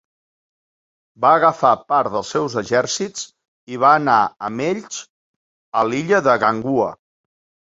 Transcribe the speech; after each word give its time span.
Va 1.25 1.33
agafar 1.39 1.73
part 1.93 2.09
dels 2.15 2.31
seus 2.35 2.55
exèrcits 2.61 3.27
i 3.75 3.79
va 3.85 3.93
anar 3.99 4.17
amb 4.49 4.65
ells 4.69 4.99
a 5.81 5.85
l'illa 5.93 6.23
de 6.31 6.37
Ganghwa. 6.47 6.91